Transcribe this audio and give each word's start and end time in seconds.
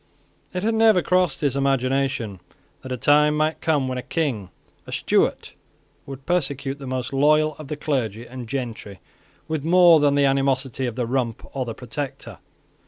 It 0.51 0.63
had 0.63 0.73
never 0.73 1.03
crossed 1.03 1.41
his 1.41 1.55
imagination 1.55 2.39
that 2.81 2.91
a 2.91 2.97
time 2.97 3.37
might 3.37 3.61
come 3.61 3.87
when 3.87 3.99
a 3.99 4.01
King, 4.01 4.49
a 4.87 4.91
Stuart, 4.91 5.53
would 6.07 6.25
persecute 6.25 6.79
the 6.79 6.87
most 6.87 7.13
loyal 7.13 7.55
of 7.59 7.67
the 7.67 7.77
clergy 7.77 8.25
and 8.25 8.49
gentry 8.49 8.99
with 9.47 9.63
more 9.63 9.99
than 9.99 10.15
the 10.15 10.25
animosity 10.25 10.87
of 10.87 10.95
the 10.95 11.05
Rump 11.05 11.45
or 11.55 11.65
the 11.65 11.75
Protector. 11.75 12.39